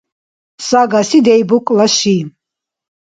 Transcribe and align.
Сагаси 0.67 1.19
Дейбукӏла 1.25 1.87
ши. 1.97 2.17